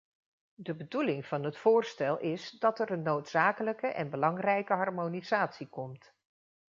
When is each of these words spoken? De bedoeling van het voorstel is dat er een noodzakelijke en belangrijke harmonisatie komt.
De 0.55 0.75
bedoeling 0.75 1.25
van 1.25 1.43
het 1.43 1.57
voorstel 1.57 2.17
is 2.19 2.49
dat 2.51 2.79
er 2.79 2.91
een 2.91 3.01
noodzakelijke 3.01 3.87
en 3.87 4.09
belangrijke 4.09 4.73
harmonisatie 4.73 5.67
komt. 5.67 6.13